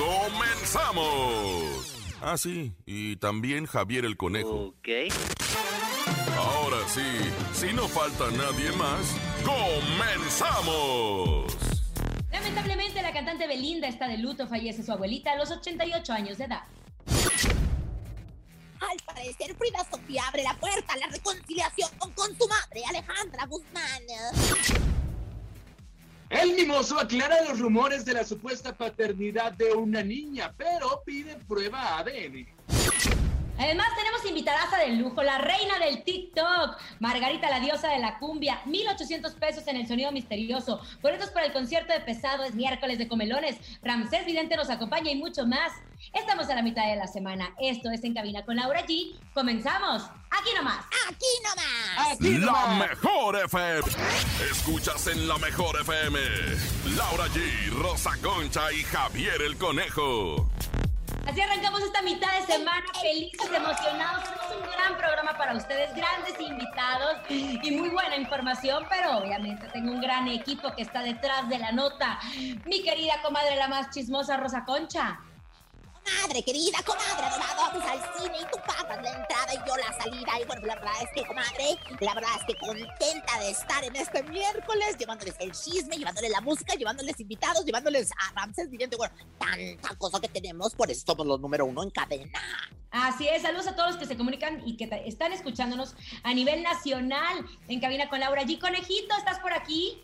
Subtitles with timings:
[0.00, 1.94] ¡Comenzamos!
[2.22, 4.68] Ah, sí, y también Javier el Conejo.
[4.68, 4.88] Ok.
[6.38, 7.02] Ahora sí,
[7.52, 10.74] si no falta nadie más, ¡comenzamos!
[12.32, 16.44] Lamentablemente, la cantante Belinda está de luto, fallece su abuelita a los 88 años de
[16.44, 16.62] edad.
[18.80, 24.02] Al parecer, Frida Sofía abre la puerta a la reconciliación con su madre, Alejandra Guzmán.
[26.30, 31.98] El mimoso aclara los rumores de la supuesta paternidad de una niña, pero pide prueba
[31.98, 32.46] ADN.
[33.60, 38.62] Además, tenemos invitadaza de lujo, la reina del TikTok, Margarita, la diosa de la cumbia,
[38.64, 40.80] 1,800 pesos en el sonido misterioso.
[41.02, 43.56] Boletos para el concierto de pesado es miércoles de comelones.
[43.82, 45.72] Ramsés Vidente nos acompaña y mucho más.
[46.14, 47.54] Estamos a la mitad de la semana.
[47.60, 49.14] Esto es En Cabina con Laura G.
[49.34, 50.04] Comenzamos.
[50.30, 50.86] Aquí nomás.
[51.08, 52.12] Aquí nomás.
[52.16, 52.78] Aquí La nomás.
[52.88, 53.80] mejor FM.
[54.50, 56.18] Escuchas en la mejor FM.
[56.96, 60.48] Laura G, Rosa Concha y Javier el Conejo.
[61.30, 64.24] Así arrancamos esta mitad de semana, felices, emocionados.
[64.24, 69.92] Tenemos un gran programa para ustedes, grandes invitados y muy buena información, pero obviamente tengo
[69.92, 72.18] un gran equipo que está detrás de la nota.
[72.64, 75.20] Mi querida comadre, la más chismosa, Rosa Concha.
[76.04, 80.02] Comadre, querida comadre adorada, vamos al cine y tú pagas la entrada y yo la
[80.02, 80.40] salida.
[80.40, 83.96] Y bueno, la verdad es que, comadre, la verdad es que contenta de estar en
[83.96, 88.96] este miércoles, llevándoles el chisme, llevándoles la música, llevándoles invitados, llevándoles a Ramses Vidente.
[88.96, 92.38] Bueno, tanta cosa que tenemos, por eso somos los número uno en cadena.
[92.90, 96.62] Así es, saludos a todos los que se comunican y que están escuchándonos a nivel
[96.62, 98.58] nacional en cabina con Laura G.
[98.58, 100.02] Conejito, ¿estás por aquí?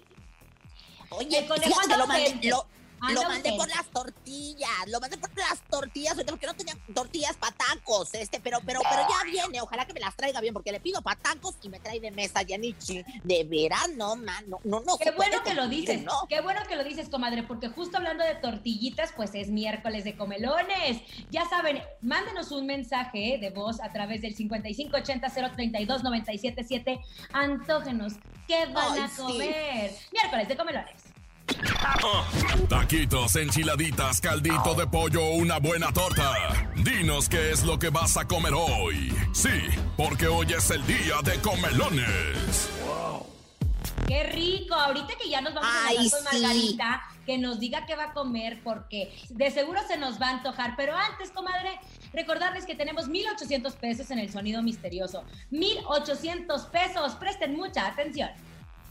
[1.10, 2.66] Oye, El conejo fíjate, lo mandé, lo,
[3.00, 7.36] Anda lo mandé por las tortillas, lo mandé por las tortillas, porque no tenía tortillas
[7.36, 10.72] para tacos, este, pero, pero, pero ya viene, ojalá que me las traiga bien, porque
[10.72, 13.04] le pido para tacos y me trae de mesa, Yanichi.
[13.22, 14.96] De veras, no, man, no, no, no.
[14.98, 16.26] Qué bueno que lo dices, ¿no?
[16.28, 20.16] qué bueno que lo dices, comadre, porque justo hablando de tortillitas, pues es miércoles de
[20.16, 21.02] comelones.
[21.30, 27.00] Ya saben, mándenos un mensaje de voz a través del 5580-032-977.
[27.32, 28.14] Antógenos,
[28.46, 29.16] ¿qué van Ay, a sí.
[29.16, 29.92] comer?
[30.12, 31.05] Miércoles de comelones.
[32.68, 36.34] Taquitos, enchiladitas, caldito de pollo una buena torta.
[36.76, 39.14] Dinos qué es lo que vas a comer hoy.
[39.32, 39.62] Sí,
[39.96, 42.68] porque hoy es el día de comelones.
[44.06, 44.74] Qué rico.
[44.74, 46.40] Ahorita que ya nos vamos a Ay, hablar con sí.
[46.42, 50.30] Margarita, que nos diga qué va a comer, porque de seguro se nos va a
[50.30, 50.74] antojar.
[50.76, 51.78] Pero antes, comadre,
[52.12, 55.24] recordarles que tenemos 1,800 pesos en el sonido misterioso.
[55.50, 57.14] 1,800 pesos.
[57.14, 58.30] Presten mucha atención.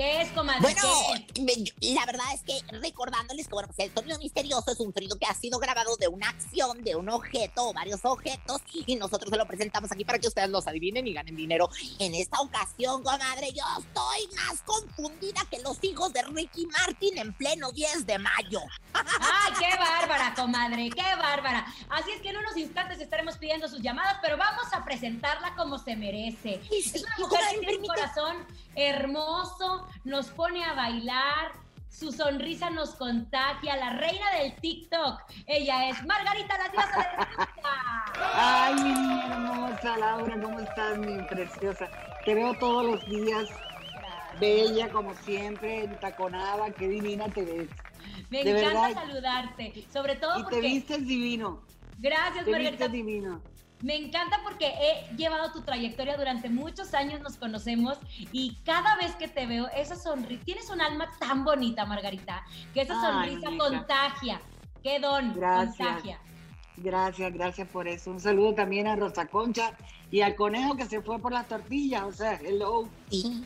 [0.00, 0.60] ¿Qué es, comadre?
[0.62, 5.18] Bueno, la verdad es que recordándoles que bueno, pues el sonido misterioso es un sonido
[5.18, 9.28] que ha sido grabado de una acción, de un objeto o varios objetos, y nosotros
[9.28, 11.68] se lo presentamos aquí para que ustedes los adivinen y ganen dinero.
[11.98, 17.34] En esta ocasión, comadre, yo estoy más confundida que los hijos de Ricky Martin en
[17.34, 18.60] pleno 10 de mayo.
[18.94, 20.88] ¡Ay, qué bárbara, comadre!
[20.88, 21.66] ¡Qué bárbara!
[21.90, 25.78] Así es que en unos instantes estaremos pidiendo sus llamadas, pero vamos a presentarla como
[25.78, 26.58] se merece.
[26.70, 31.52] Es una mujer que tiene un corazón hermoso, nos pone a bailar,
[31.88, 35.20] su sonrisa nos contagia, la reina del TikTok.
[35.46, 38.04] Ella es Margarita, la diosa de la.
[38.34, 41.88] Ay, mi hermosa, Laura, ¿cómo estás, mi preciosa?
[42.24, 43.48] Te veo todos los días,
[44.38, 47.68] bella como siempre, entaconada, qué divina te ves.
[48.30, 49.02] Me de encanta verdad.
[49.02, 50.60] saludarte, sobre todo Y te porque...
[50.60, 51.62] vistes divino,
[51.98, 52.70] Gracias, te Margarita.
[52.86, 53.42] vistes divino.
[53.82, 57.98] Me encanta porque he llevado tu trayectoria durante muchos años, nos conocemos
[58.32, 62.44] y cada vez que te veo, esa sonrisa, tienes un alma tan bonita, Margarita,
[62.74, 64.40] que esa Ay, sonrisa contagia.
[64.82, 65.76] Qué don, Gracias.
[65.76, 66.20] contagia.
[66.76, 68.10] Gracias, gracias por eso.
[68.10, 69.76] Un saludo también a Rosa Concha
[70.10, 72.88] y al conejo que se fue por las tortillas, o sea, hello.
[73.10, 73.44] Sí.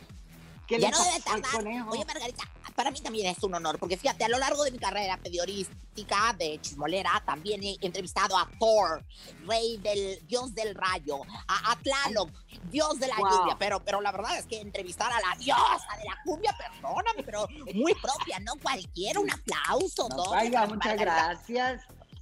[0.67, 1.87] ¿Qué ya no debe tardar.
[1.89, 2.43] Oye, Margarita,
[2.75, 6.33] para mí también es un honor, porque fíjate, a lo largo de mi carrera periodística
[6.37, 9.03] de chismolera, también he entrevistado a Thor,
[9.47, 12.29] rey del dios del rayo, a, a Tlaloc,
[12.71, 13.29] dios de la Wow.
[13.29, 17.23] lluvia, pero, pero la verdad es que entrevistar a la diosa de la cumbia, perdóname,
[17.23, 21.81] pero muy propia, no cualquiera, un aplauso, No, vaya, muchas gracias.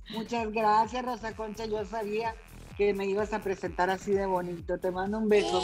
[0.09, 1.65] Muchas gracias, Rosa Concha.
[1.65, 2.35] Yo sabía
[2.77, 4.77] que me ibas a presentar así de bonito.
[4.77, 5.61] Te mando un beso.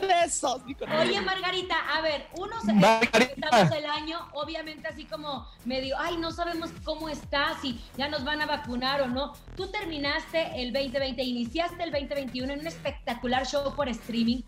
[0.00, 0.62] besos.
[1.00, 3.34] Oye, Margarita, a ver, uno se Margarita.
[3.34, 8.24] empezamos el año, obviamente así como medio, ay, no sabemos cómo está, si ya nos
[8.24, 9.32] van a vacunar o no.
[9.56, 14.42] Tú terminaste el 2020, iniciaste el 2021 en un espectacular show por streaming,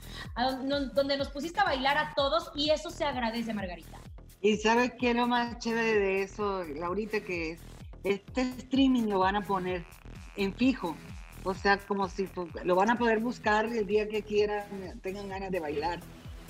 [0.95, 3.99] donde nos pusiste a bailar a todos y eso se agradece, Margarita.
[4.41, 7.61] Y sabes qué es lo más chévere de eso, Laurita, que es
[8.05, 9.85] este streaming lo van a poner
[10.37, 10.97] en fijo.
[11.45, 12.29] O sea, como si
[12.65, 14.65] lo van a poder buscar el día que quieran,
[15.03, 16.01] tengan ganas de bailar.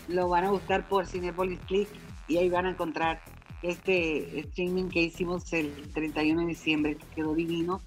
[0.08, 1.88] Lo van a buscar por Cinepolis Click
[2.28, 3.20] y ahí van a encontrar
[3.62, 7.80] este streaming que hicimos el 31 de diciembre, que quedó divino,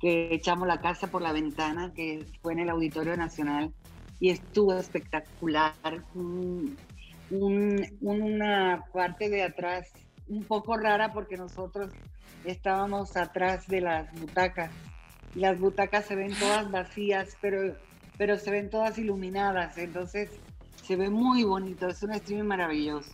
[0.00, 3.72] que echamos la casa por la ventana, que fue en el Auditorio Nacional
[4.18, 5.72] y estuvo espectacular.
[6.14, 6.76] Un-
[7.30, 9.88] un- una parte de atrás
[10.28, 11.90] un poco rara porque nosotros
[12.44, 14.70] estábamos atrás de las butacas.
[15.34, 17.76] Las butacas se ven todas vacías, pero,
[18.18, 19.78] pero se ven todas iluminadas.
[19.78, 20.30] Entonces
[20.82, 21.88] se ve muy bonito.
[21.88, 23.10] Es un streaming maravilloso.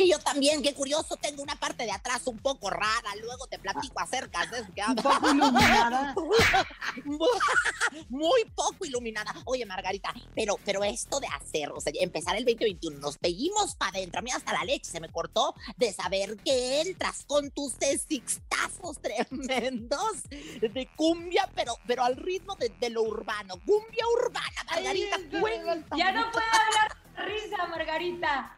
[0.00, 3.58] Que yo también, qué curioso, tengo una parte de atrás un poco rara, luego te
[3.58, 6.14] platico acerca de eso que Un poco iluminada.
[8.08, 9.34] Muy poco iluminada.
[9.44, 13.98] Oye, Margarita, pero, pero esto de hacer, o sea, empezar el 2021, nos pedimos para
[13.98, 14.20] adentro.
[14.20, 17.74] A mí hasta la leche se me cortó de saber que entras con tus
[18.08, 23.56] sixtazos tremendos de cumbia, pero, pero al ritmo de, de lo urbano.
[23.66, 26.02] Cumbia urbana, Margarita, Ay, cuéntame.
[26.02, 28.56] Ya no puedo hablar de risa, Margarita.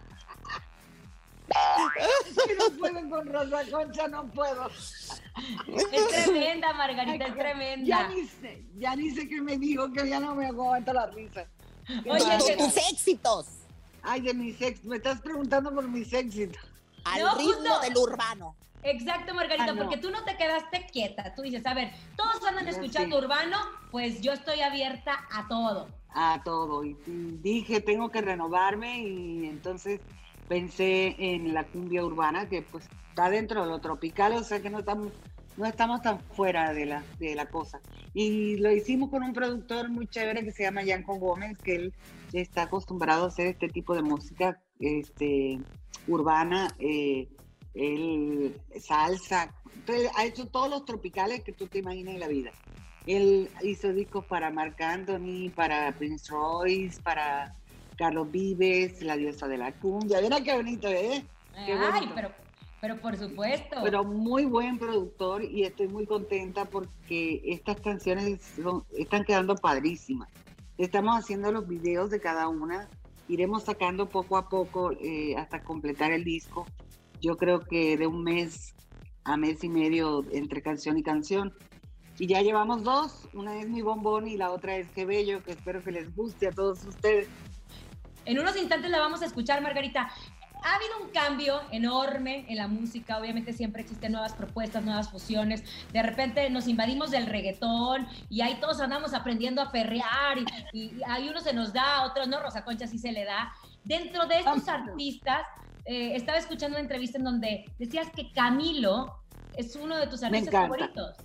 [1.48, 4.68] Si no puedo con Rosa Concha, no puedo.
[4.68, 8.08] Es tremenda, Margarita, es Ya tremenda.
[8.08, 11.46] ni sé, ya ni sé qué me dijo, que ya no me aguanta la risa.
[12.08, 13.46] Oye, que- tus éxitos
[14.02, 14.84] Ay, de mis éxitos.
[14.88, 16.60] Me estás preguntando por mis éxitos.
[17.04, 17.80] al No, ritmo justo.
[17.80, 18.56] del urbano.
[18.84, 19.82] Exacto, Margarita, Ah, no.
[19.82, 21.34] porque tú no te quedaste quieta.
[21.34, 23.56] Tú dices, a ver, todos andan Ya escuchando urbano,
[23.92, 25.88] pues yo estoy abierta a todo.
[26.14, 26.84] a todo.
[26.84, 26.94] Y
[27.42, 30.00] dije, tengo que renovarme y entonces
[30.52, 34.68] pensé en la cumbia urbana, que pues está dentro de lo tropical, o sea que
[34.68, 35.10] no estamos,
[35.56, 37.80] no estamos tan fuera de la, de la cosa.
[38.12, 41.94] Y lo hicimos con un productor muy chévere que se llama Yanko Gómez, que él
[42.34, 45.58] está acostumbrado a hacer este tipo de música este,
[46.06, 47.30] urbana, eh,
[47.72, 52.50] él, salsa, entonces, ha hecho todos los tropicales que tú te imaginas en la vida.
[53.06, 57.56] Él hizo discos para Marc Anthony, para Prince Royce, para
[58.02, 60.20] Carlos Vives, la diosa de la cumbia.
[60.20, 61.24] Mira qué bonito, ¿eh?
[61.54, 62.12] Qué Ay, bonito.
[62.16, 62.32] pero,
[62.80, 63.76] pero por supuesto.
[63.80, 70.28] Pero muy buen productor y estoy muy contenta porque estas canciones son- están quedando padrísimas.
[70.78, 72.88] Estamos haciendo los videos de cada una,
[73.28, 76.66] iremos sacando poco a poco eh, hasta completar el disco.
[77.20, 78.74] Yo creo que de un mes
[79.22, 81.52] a mes y medio entre canción y canción.
[82.18, 85.52] Y ya llevamos dos, una es Mi Bombón y la otra es Qué Bello, que
[85.52, 87.28] espero que les guste a todos ustedes.
[88.24, 90.10] En unos instantes la vamos a escuchar, Margarita.
[90.64, 95.64] Ha habido un cambio enorme en la música, obviamente siempre existen nuevas propuestas, nuevas fusiones.
[95.92, 100.38] De repente nos invadimos del reggaetón y ahí todos andamos aprendiendo a perrear
[100.72, 103.52] y, y ahí uno se nos da, otros no, Rosa Concha sí se le da.
[103.82, 105.42] Dentro de estos artistas,
[105.84, 109.18] eh, estaba escuchando una entrevista en donde decías que Camilo
[109.56, 111.16] es uno de tus artistas favoritos.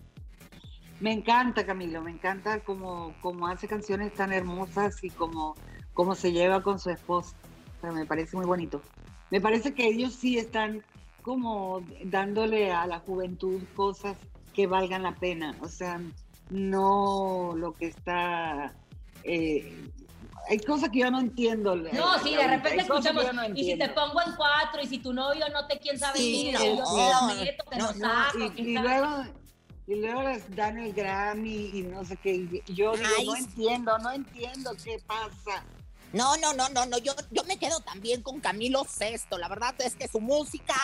[0.99, 5.53] Me encanta Camilo, me encanta cómo, cómo hace canciones tan hermosas y cómo,
[5.97, 7.35] cómo se lleva con su esposa.
[7.77, 8.83] O sea, me parece muy bonito.
[9.31, 10.83] Me parece que ellos sí están
[11.23, 14.15] como dándole a la juventud cosas
[14.53, 15.55] que valgan la pena.
[15.59, 15.99] O sea,
[16.51, 18.75] no lo que está...
[19.23, 19.89] eh,
[20.49, 21.75] hay cosas que yo no entiendo.
[21.75, 25.11] No, sí, de repente escuchamos, no y si te pongo en cuatro, y si tu
[25.11, 29.23] novio no te quién sabe Sí, qué, no, y te lo saco, luego
[29.87, 32.35] y luego les dan el Grammy y no sé qué.
[32.35, 33.43] y Yo digo, Ay, no sí.
[33.43, 35.65] entiendo, no entiendo qué pasa.
[36.13, 36.97] No, no, no, no, no.
[36.99, 39.37] Yo, yo me quedo también con Camilo Sesto.
[39.37, 40.75] La verdad es que su música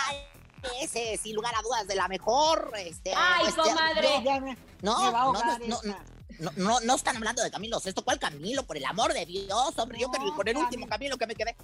[0.81, 2.71] es, eh, sin lugar a dudas, de la mejor.
[2.77, 4.09] Este, Ay, este, comadre.
[4.19, 6.03] no, Ya me, No, me va a no, ahogar no, esta.
[6.39, 8.03] no, no, no están hablando de Camilo Sesto.
[8.03, 8.63] ¿Cuál Camilo?
[8.63, 9.99] Por el amor de Dios, hombre.
[9.99, 11.17] yo No, con el, con el último Camilo.
[11.17, 11.55] Camilo que me quedé.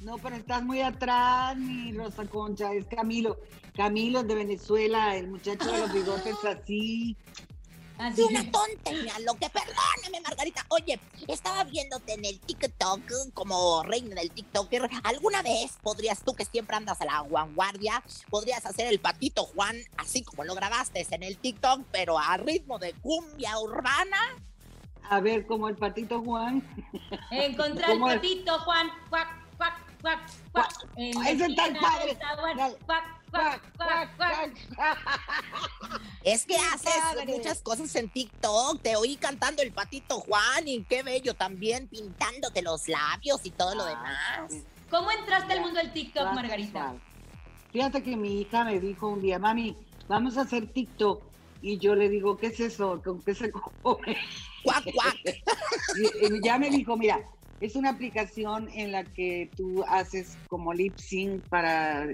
[0.00, 2.72] No, pero estás muy atrás, mi Rosa Concha.
[2.72, 3.38] Es Camilo.
[3.76, 7.16] Camilo es de Venezuela, el muchacho de los bigotes así.
[7.98, 10.64] Así Sí, una tontería, lo que perdóname, Margarita.
[10.68, 13.00] Oye, estaba viéndote en el TikTok
[13.34, 14.88] como reina del TikToker.
[15.02, 19.76] ¿Alguna vez podrías tú, que siempre andas a la vanguardia, podrías hacer el patito Juan,
[19.96, 24.18] así como lo grabaste en el TikTok, pero a ritmo de cumbia urbana?
[25.10, 26.62] A ver, como el patito Juan.
[27.86, 28.16] ¿Cómo es?
[28.16, 28.90] patito, Juan.
[29.08, 29.47] Cuac,
[30.00, 32.06] cuac, cuac, Ese está esquina padre.
[32.06, 32.76] del zaguán, Dale.
[32.86, 34.52] cuac, cuac, cuac, cuac.
[36.24, 37.26] Es que haces padre.
[37.26, 38.82] muchas cosas en TikTok.
[38.82, 43.74] Te oí cantando el patito Juan y qué bello también pintándote los labios y todo
[43.74, 44.52] lo demás.
[44.90, 46.94] ¿Cómo entraste al mundo del TikTok, Margarita?
[47.72, 49.76] Fíjate que mi hija me dijo un día, mami,
[50.08, 51.22] vamos a hacer TikTok.
[51.60, 53.00] Y yo le digo, ¿qué es eso?
[53.04, 54.16] ¿Con qué se come?
[54.62, 55.16] Cuac, cuac.
[55.98, 57.18] Y, y ya me dijo, mira,
[57.60, 62.06] es una aplicación en la que tú haces como lip sync para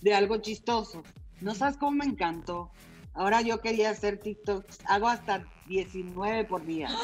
[0.00, 1.02] de algo chistoso.
[1.40, 2.70] No sabes cómo me encantó.
[3.14, 6.88] Ahora yo quería hacer TikToks, hago hasta 19 por día.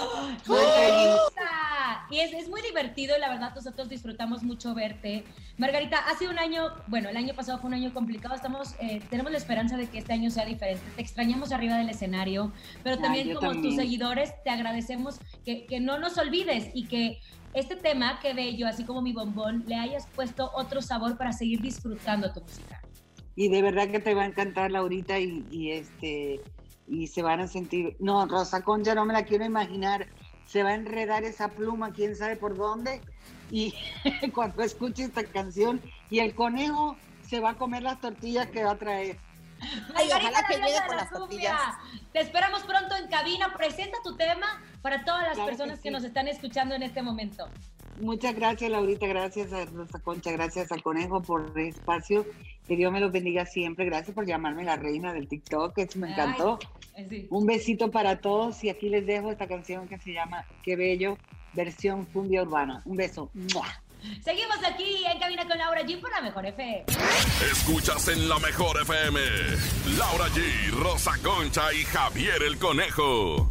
[1.43, 5.25] Ah, Y es, es muy divertido y la verdad nosotros disfrutamos mucho verte.
[5.59, 9.33] Margarita, hace un año, bueno, el año pasado fue un año complicado, estamos, eh, tenemos
[9.33, 10.83] la esperanza de que este año sea diferente.
[10.95, 12.53] Te extrañamos arriba del escenario,
[12.85, 13.63] pero también como también.
[13.63, 17.21] tus seguidores te agradecemos que, que no nos olvides y que
[17.55, 21.61] este tema, que bello, así como mi bombón, le hayas puesto otro sabor para seguir
[21.61, 22.81] disfrutando tu música.
[23.37, 26.41] Y de verdad que te va a encantar Laurita y, y este
[26.91, 27.97] y se van a sentir.
[28.01, 30.09] No, Rosa Concha no me la quiero imaginar.
[30.45, 33.01] Se va a enredar esa pluma, quién sabe por dónde.
[33.51, 33.73] Y
[34.35, 35.81] cuando escuche esta canción,
[36.11, 39.19] y el conejo se va a comer las tortillas que va a traer.
[39.95, 41.61] Ay, ojalá que llegue con la las tortillas.
[42.13, 43.53] Te esperamos pronto en cabina.
[43.57, 45.93] Presenta tu tema para todas las Claro personas que, sí.
[45.93, 47.49] nos están escuchando en este momento.
[48.01, 49.07] Muchas gracias, Laurita.
[49.07, 50.33] Gracias a Rosa Concha.
[50.33, 52.27] Gracias al conejo por el espacio.
[52.67, 53.85] Que Dios me los bendiga siempre.
[53.85, 55.77] Gracias por llamarme la reina del TikTok.
[55.79, 56.59] Eso me encantó.
[56.97, 57.27] Ay, sí.
[57.31, 58.63] Un besito para todos.
[58.65, 61.19] Y aquí les dejo esta canción que se llama Qué Bello,
[61.53, 62.83] versión cumbia urbana.
[62.87, 63.31] Un beso.
[63.35, 63.67] ¡Mua!
[64.25, 66.85] Seguimos aquí en Cabina con Laura G por la Mejor FM.
[67.53, 69.21] Escuchas en la mejor FM.
[69.99, 73.51] Laura G, Rosa Concha y Javier el Conejo.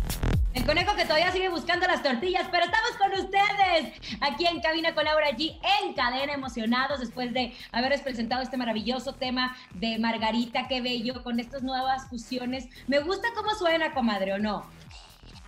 [0.53, 4.95] El conejo que todavía sigue buscando las tortillas, pero estamos con ustedes aquí en Cabina
[4.95, 10.67] con Laura G en cadena emocionados después de haberles presentado este maravilloso tema de Margarita,
[10.67, 12.67] qué bello, con estas nuevas fusiones.
[12.87, 14.65] Me gusta cómo suena, comadre, ¿o no?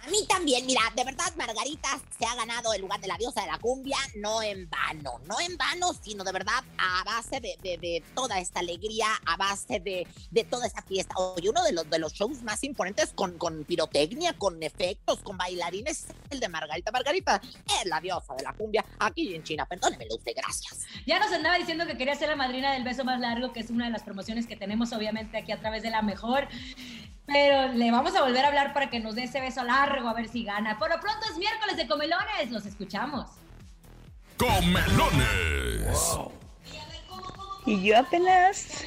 [0.03, 3.41] A mí también, mira, de verdad Margarita se ha ganado el lugar de la diosa
[3.41, 7.55] de la cumbia, no en vano, no en vano, sino de verdad a base de,
[7.61, 11.13] de- de toda esta alegría, a base de, de toda esta fiesta.
[11.17, 15.37] Oye, uno de los, de los shows más imponentes con, con pirotecnia, con efectos, con
[15.37, 16.91] bailarines, es el de Margarita.
[16.91, 17.39] Margarita
[17.79, 20.79] es la diosa de la cumbia aquí en China, perdónemelo usted, gracias.
[21.05, 23.69] Ya nos andaba diciendo que quería ser la madrina del beso más largo, que es
[23.69, 26.47] una de las promociones que tenemos obviamente aquí a través de la mejor.
[27.27, 30.13] Pero le vamos a volver a hablar para que nos dé ese beso largo a
[30.13, 30.77] ver si gana.
[30.77, 33.27] Por lo pronto es miércoles de comelones, los escuchamos.
[34.37, 36.17] Comelones.
[37.65, 38.83] Y yo apenas,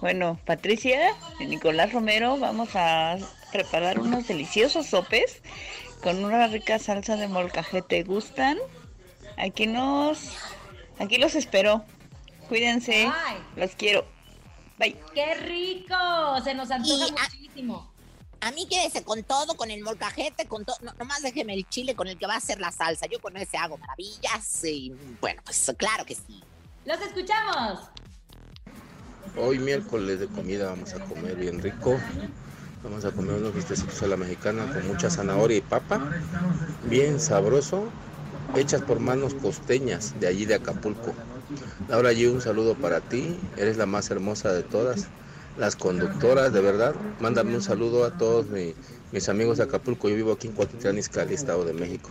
[0.00, 3.16] bueno, Patricia y Nicolás Romero vamos a
[3.52, 5.40] preparar unos deliciosos sopes
[6.02, 8.02] con una rica salsa de molcajete.
[8.02, 8.58] ¿Gustan?
[9.36, 10.36] Aquí nos,
[10.98, 11.84] aquí los espero.
[12.48, 13.10] Cuídense,
[13.56, 14.15] los quiero.
[14.78, 14.96] Bye.
[15.14, 15.96] ¡Qué rico!
[16.44, 17.90] Se nos antoja Y, muchísimo.
[18.40, 20.76] A mí quédese con todo, con el molcajete, con todo.
[20.82, 23.06] No, nomás déjeme el chile con el que va a hacer la salsa.
[23.06, 24.64] Yo con ese hago maravillas.
[24.64, 26.42] Y bueno, pues claro que sí.
[26.84, 27.80] ¡Los escuchamos!
[29.36, 31.98] Hoy miércoles de comida vamos a comer bien rico.
[32.82, 36.10] Vamos a comer unos bistecitos a la mexicana con mucha zanahoria y papa.
[36.84, 37.88] Bien sabroso.
[38.54, 41.12] Hechas por manos costeñas de allí de Acapulco.
[41.88, 43.38] Laura G, un saludo para ti.
[43.56, 45.08] Eres la más hermosa de todas.
[45.56, 46.94] Las conductoras, de verdad.
[47.20, 48.74] Mándame un saludo a todos mi-
[49.12, 50.08] mis amigos de Acapulco.
[50.08, 52.10] Yo vivo aquí en Cuautitlán, Izcalli, Estado de México.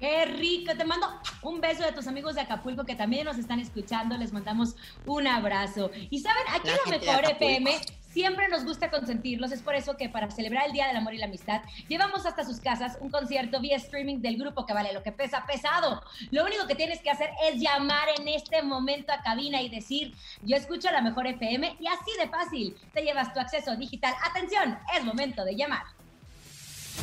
[0.00, 0.72] ¡Qué rico!
[0.76, 1.06] Te mando
[1.42, 4.16] un beso de tus amigos de Acapulco que también nos están escuchando.
[4.16, 4.76] Les mandamos
[5.06, 5.90] un abrazo.
[6.10, 7.32] Y saben, aquí La la Mejor.
[7.32, 7.80] FM
[8.18, 9.52] siempre nos gusta consentirlos.
[9.52, 12.44] Es por eso que para celebrar el Día del Amor y la Amistad, llevamos hasta
[12.44, 16.02] sus casas un concierto vía streaming del grupo que vale lo que pesa pesado.
[16.32, 20.16] Lo único que tienes que hacer es llamar en este momento a cabina y decir,
[20.42, 24.12] yo escucho la Mejor FM y así de fácil te llevas tu acceso digital.
[24.28, 25.84] Atención, es momento de llamar.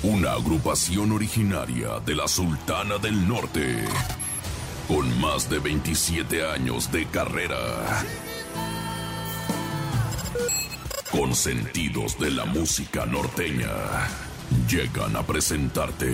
[0.04, 3.86] Una agrupación originaria de la Sultana del Norte.
[4.90, 8.04] Con más de 27 años de carrera.
[11.12, 13.70] Con sentidos de la música norteña.
[14.70, 16.08] Llegan a presentarte.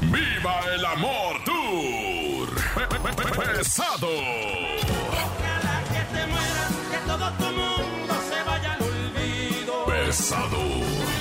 [0.00, 2.48] ¡Viva el Amor Tour!
[2.74, 4.08] Pe- pe- pe- pe- ¡Pesado!
[4.08, 9.84] Ojalá que te mueras, que todo tu mundo se vaya al olvido.
[9.86, 10.58] ¡Pesado!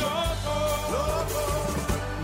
[0.02, 0.56] Loco,
[0.92, 1.44] loco,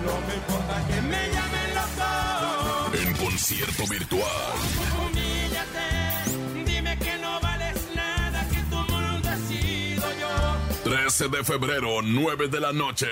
[0.06, 2.98] no me importa que me llamen loco.
[2.98, 4.58] En concierto virtual.
[5.00, 5.88] Humíllate,
[11.12, 13.08] 13 de febrero, 9 de la noche.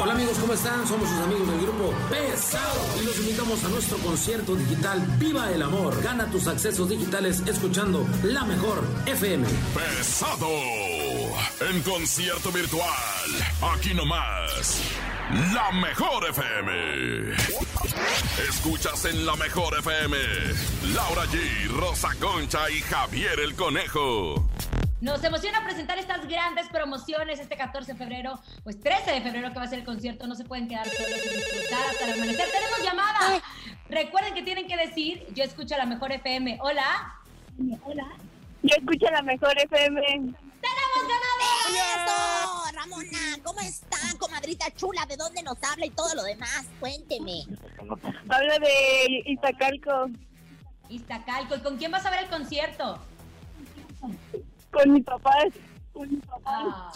[0.00, 0.84] Hola amigos, ¿cómo están?
[0.84, 5.62] Somos sus amigos del grupo Pesado y los invitamos a nuestro concierto digital Viva el
[5.62, 6.02] Amor.
[6.02, 9.46] Gana tus accesos digitales escuchando la mejor FM.
[9.74, 10.48] Pesado
[11.70, 13.30] en concierto virtual.
[13.72, 14.80] Aquí nomás.
[15.52, 17.36] La mejor FM.
[18.48, 20.16] Escuchas en la mejor FM.
[20.94, 24.44] Laura G, Rosa Concha y Javier el Conejo.
[25.04, 29.58] Nos emociona presentar estas grandes promociones este 14 de febrero, pues 13 de febrero que
[29.58, 30.26] va a ser el concierto.
[30.26, 32.46] No se pueden quedar solos y disfrutar hasta el amanecer.
[32.50, 33.42] ¡Tenemos llamada!
[33.90, 36.56] Recuerden que tienen que decir, yo escucho la mejor FM.
[36.62, 37.20] Hola.
[37.84, 38.06] Hola.
[38.62, 40.00] Yo escucho la mejor FM.
[40.00, 41.52] ¡Tenemos ganador!
[41.68, 42.72] ¡Eso!
[42.72, 45.04] Ramona, ¿cómo está, comadrita chula?
[45.04, 46.64] ¿De dónde nos habla y todo lo demás?
[46.80, 47.44] Cuénteme.
[48.30, 50.06] Habla de Iztacalco.
[50.88, 51.56] Iztacalco.
[51.56, 52.98] ¿Y con quién vas a ver el concierto?
[54.74, 55.30] Con mi papá.
[55.94, 56.90] Con mi papá.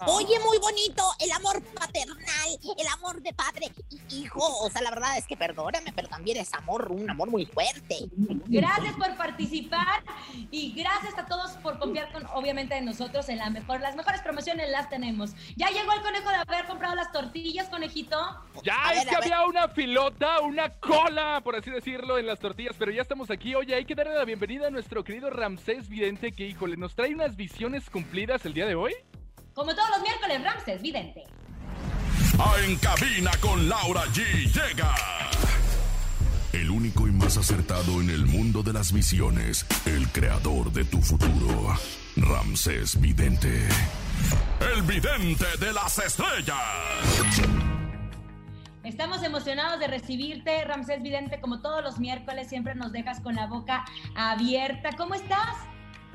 [0.00, 0.06] Ah.
[0.06, 2.48] Oye, muy bonito, el amor paternal,
[2.78, 4.40] el amor de padre y hijo.
[4.40, 7.96] O sea, la verdad es que perdóname, pero también es amor, un amor muy fuerte.
[8.46, 10.02] Gracias por participar
[10.50, 13.80] y gracias a todos por confiar con, obviamente, en nosotros en la mejor.
[13.80, 15.32] Las mejores promociones las tenemos.
[15.56, 18.16] ¿Ya llegó el conejo de haber comprado las tortillas, conejito?
[18.64, 19.34] Ya, A es ver, que ver.
[19.34, 23.54] había una filota, una cola, por así decirlo, en las tortillas, pero ya estamos aquí.
[23.54, 27.14] Oye, hay que darle la bienvenida a nuestro querido Ramsés Vidente, que, híjole, nos trae
[27.14, 27.90] unas visiones
[28.22, 28.92] cumplidas el día de hoy.
[29.52, 31.24] Como todos los miércoles, Ramses, vidente.
[32.38, 34.94] A En Cabina con Laura G llega.
[36.52, 41.02] El único y más acertado en el mundo de las visiones, el creador de tu
[41.02, 41.74] futuro,
[42.16, 43.66] Ramsés Vidente.
[44.72, 47.40] El vidente de las estrellas.
[48.84, 53.46] Estamos emocionados de recibirte, Ramsés Vidente, como todos los miércoles, siempre nos dejas con la
[53.46, 54.90] boca abierta.
[54.96, 55.56] ¿Cómo estás?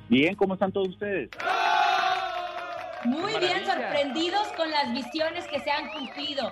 [0.09, 1.29] Bien, ¿cómo están todos ustedes?
[3.07, 6.51] Muy bien, sorprendidos con las visiones que se han cumplido.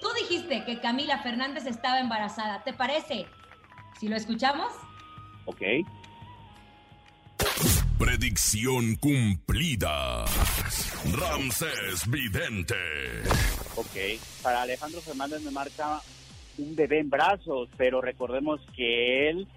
[0.00, 3.26] Tú dijiste que Camila Fernández estaba embarazada, ¿te parece?
[3.98, 4.72] Si lo escuchamos,
[5.46, 5.60] Ok.
[7.98, 10.24] Predicción cumplida.
[11.12, 12.74] Ramsés Vidente.
[13.76, 14.20] Ok.
[14.42, 16.00] Para Alejandro Fernández me marca
[16.58, 19.48] un bebé en brazos, pero recordemos que él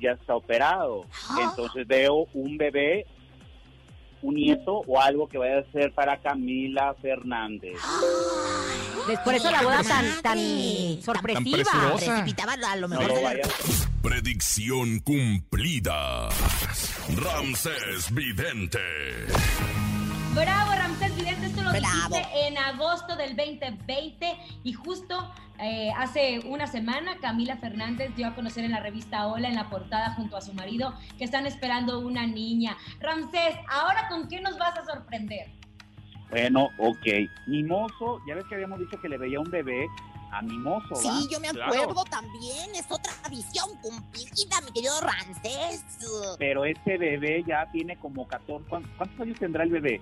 [0.00, 1.06] ya está operado.
[1.40, 3.06] Entonces veo un bebé,
[4.22, 7.76] un nieto o algo que vaya a ser para Camila Fernández.
[9.24, 10.38] Por eso la boda tan, tan
[11.02, 11.72] sorpresiva.
[11.96, 13.14] Precipitaba a lo No mejor.
[13.16, 13.42] lo vaya
[14.02, 16.28] Predicción cumplida.
[17.16, 18.78] Ramsés Vidente.
[20.34, 20.69] bravo
[21.50, 22.14] esto lo Bravo.
[22.16, 28.34] dijiste en agosto del 2020 y justo eh, hace una semana Camila Fernández dio a
[28.34, 31.98] conocer en la revista Hola, en la portada junto a su marido, que están esperando
[31.98, 32.76] una niña.
[33.00, 35.50] Ramsés, ¿ahora con qué nos vas a sorprender?
[36.30, 37.06] Bueno, ok.
[37.46, 39.86] Mimoso, ya ves que habíamos dicho que le veía un bebé
[40.32, 40.96] a Mimoso, ¿va?
[41.00, 41.72] Sí, yo me Claro.
[41.74, 42.70] acuerdo también.
[42.76, 45.84] Es otra visión cumplida, mi querido Ramsés.
[46.38, 48.64] Pero este bebé ya tiene como 14.
[48.68, 50.00] ¿cuán- ¿Cuántos años tendrá el bebé?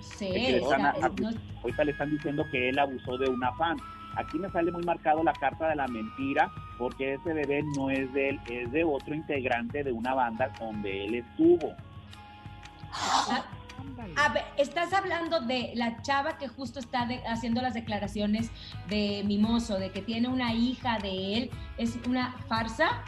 [0.00, 1.30] Es que a- no-
[1.62, 3.76] Ahorita le están diciendo que él abusó de una fan.
[4.16, 8.12] Aquí me sale muy marcado la carta de la mentira, porque ese bebé no es
[8.12, 11.74] de él, es de otro integrante de una banda donde él estuvo.
[12.92, 13.44] Ah,
[14.16, 18.50] A ver, estás hablando de la chava que justo está de- haciendo las declaraciones
[18.88, 21.50] de Mimoso, de que tiene una hija de él.
[21.76, 23.02] ¿Es una farsa?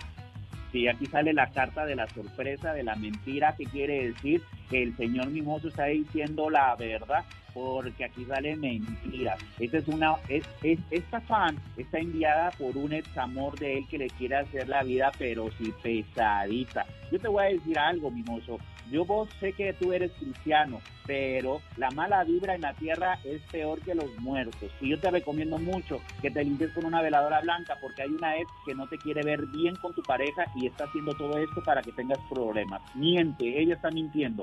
[0.73, 4.83] Sí, aquí sale la carta de la sorpresa, de la mentira, que quiere decir que
[4.85, 9.37] el señor Mimoso está diciendo la verdad, porque aquí sale mentira.
[9.59, 13.85] Esta es una, es, es- esta fan está enviada por un ex amor de él
[13.91, 16.87] que le quiere hacer la vida, pero sí pesadita.
[17.11, 18.59] Yo te voy a decir algo, Mimoso.
[18.91, 23.41] Yo vos sé que tú eres cristiano, pero la mala vibra en la tierra es
[23.53, 24.71] peor que los muertos.
[24.81, 28.37] Y yo te recomiendo mucho que te limpies con una veladora blanca, porque hay una
[28.37, 31.63] ex que no te quiere ver bien con tu pareja y está haciendo todo esto
[31.65, 32.83] para que tengas problemas.
[32.97, 34.43] Miente, ella está mintiendo.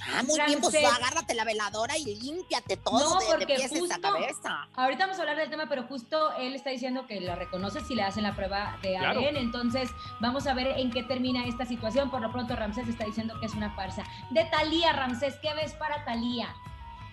[0.00, 3.90] Ah, muy bien, pues agárrate la veladora y límpiate todo No, de, de porque pies
[3.90, 4.68] a cabeza.
[4.74, 7.94] Ahorita vamos a hablar del tema, pero justo él está diciendo que la reconoce si
[7.94, 9.20] le hacen la prueba de Claro.
[9.20, 9.36] ADN.
[9.36, 12.10] Entonces, vamos a ver en qué termina esta situación.
[12.10, 14.04] Por lo pronto, Ramsés está diciendo que es una farsa.
[14.30, 16.54] De Talía, Ramsés, ¿qué ves para Talía?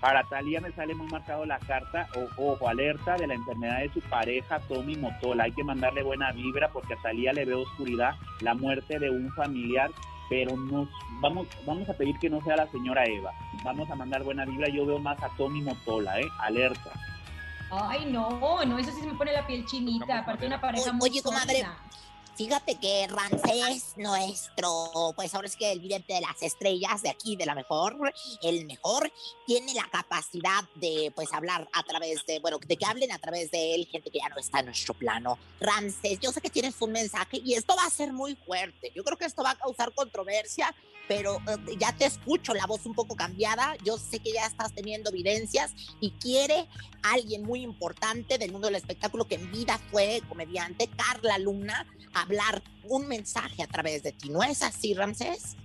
[0.01, 4.01] Para Talía me sale muy marcado la carta, ojo, alerta de la enfermedad de su
[4.01, 5.45] pareja, Tommy Motola.
[5.45, 9.31] Hay que mandarle buena vibra porque a Talía le veo oscuridad, la muerte de un
[9.33, 9.89] familiar,
[10.33, 10.89] pero nos,
[11.21, 13.31] vamos, vamos a pedir que no sea la señora Eva.
[13.63, 14.67] Vamos a mandar buena vibra.
[14.67, 16.27] Yo veo más a Tommy Motola, ¿eh?
[16.39, 16.89] Alerta.
[17.69, 20.17] Ay, no, no, eso sí se me pone la piel chinita.
[20.19, 21.77] Aparte, una pareja muy oye, comadre, sólida.
[22.35, 27.35] Fíjate que Ramsés, nuestro, pues ahora es que el vidente de las estrellas de aquí,
[27.35, 27.95] de la mejor,
[28.41, 29.11] el mejor,
[29.45, 33.51] tiene la capacidad de, pues, hablar a través de, bueno, de que hablen a través
[33.51, 35.37] de él gente que ya no está en nuestro plano.
[35.59, 38.91] Ramsés, yo sé que tienes un mensaje y esto va a ser muy fuerte.
[38.95, 40.73] Yo creo que esto va a causar controversia,
[41.07, 43.75] pero eh, ya te escucho la voz un poco cambiada.
[43.83, 46.67] Yo sé que ya estás teniendo evidencias y quiere
[47.03, 52.61] alguien muy importante del mundo del espectáculo que en vida fue comediante, Carla Luna, hablar
[52.89, 54.29] un mensaje a través de ti.
[54.29, 55.57] ¿No es así, Ramsés?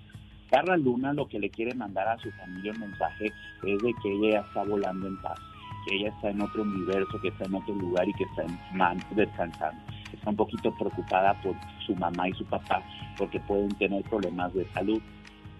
[0.50, 4.12] Carla Luna lo que le quiere mandar a su familia un mensaje es de que
[4.12, 5.38] ella está volando en paz,
[5.86, 8.58] que ella está en otro universo, que está en otro lugar y que está en
[8.76, 9.80] man descansando.
[10.12, 11.54] Está un poquito preocupada por
[11.86, 12.82] su mamá y su papá
[13.18, 15.02] porque pueden tener problemas de salud.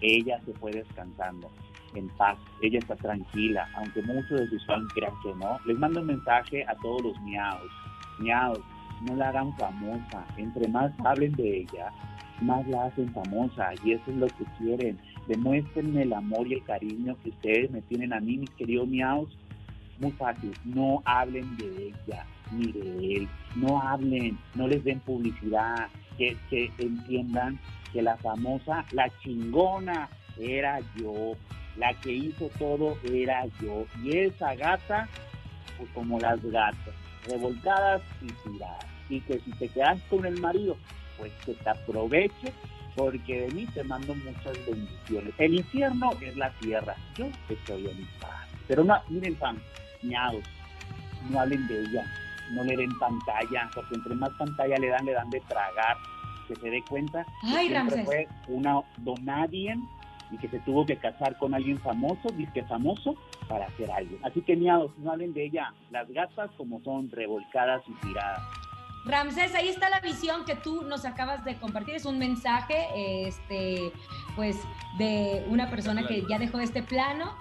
[0.01, 1.49] Ella se fue descansando
[1.95, 5.59] en paz, ella está tranquila, aunque muchos de sus fans crean que no.
[5.65, 7.71] Les mando un mensaje a todos los miaos,
[8.19, 8.59] miaos,
[9.07, 11.91] no la hagan famosa, entre más hablen de ella,
[12.41, 14.99] más la hacen famosa y eso es lo que quieren.
[15.27, 19.37] Demuéstrenme el amor y el cariño que ustedes me tienen a mí, mis queridos miaos.
[19.99, 25.87] Muy fácil, no hablen de ella ni de él, no hablen, no les den publicidad,
[26.17, 27.59] que, que entiendan
[27.91, 31.33] que la famosa, la chingona era yo,
[31.77, 33.85] la que hizo todo era yo.
[34.03, 35.07] Y esa gata,
[35.77, 36.93] pues como las gatas,
[37.27, 38.85] revolcadas y tiradas.
[39.09, 40.77] Y que si te quedas con el marido,
[41.17, 42.53] pues que te aproveche,
[42.95, 45.33] porque de mí te mando muchas bendiciones.
[45.37, 48.47] El infierno es la tierra, yo estoy en paz.
[48.67, 49.57] Pero no, miren, fan,
[50.03, 50.43] miados,
[51.29, 52.05] no hablen de ella,
[52.51, 55.97] no le den pantalla, porque entre más pantalla le dan, le dan de tragar,
[56.49, 59.87] que se dé cuenta Ay, que siempre fue una donadien
[60.31, 63.15] y que se tuvo que casar con alguien famoso, disque famoso,
[63.47, 64.17] para hacer algo.
[64.23, 68.41] Así que miados, no hablen de ella, las gatas como son, revolcadas y tiradas.
[69.05, 71.95] Ramsés, ahí está la visión que tú nos acabas de compartir.
[71.95, 72.85] Es un mensaje,
[73.27, 73.91] este,
[74.35, 74.57] pues,
[74.97, 77.33] de una persona que ya dejó este plano.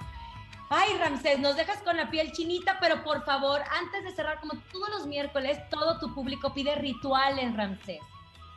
[0.71, 4.55] Ay, Ramsés, nos dejas con la piel chinita, pero por favor, antes de cerrar, como
[4.73, 8.01] todos los miércoles, todo tu público pide rituales, Ramsés.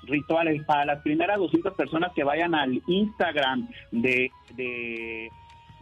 [0.03, 0.63] Rituales.
[0.65, 5.29] Para las primeras 200 personas que vayan al Instagram de, de,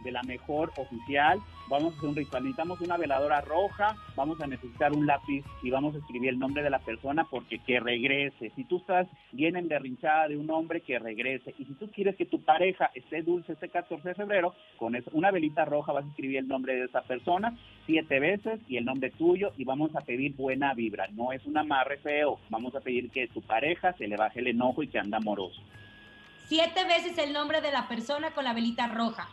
[0.02, 1.40] de la mejor oficial.
[1.68, 2.42] Vamos a hacer un ritual.
[2.42, 6.62] Necesitamos una veladora roja, vamos a necesitar un lápiz y vamos a escribir el nombre
[6.62, 8.50] de la persona porque que regrese.
[8.56, 11.54] Si tú estás bien emberrinchada de un hombre, que regrese.
[11.58, 15.30] Y si tú quieres que tu pareja esté dulce este 14 de febrero, con una
[15.30, 19.10] velita roja vas a escribir el nombre de esa persona siete veces y el nombre
[19.10, 21.08] tuyo y vamos a pedir buena vibra.
[21.08, 22.38] No es un amarre feo.
[22.48, 25.60] Vamos a pedir que tu pareja se le baje el enojo y que anda amoroso.
[26.46, 29.28] Siete veces el nombre de la persona con la velita roja.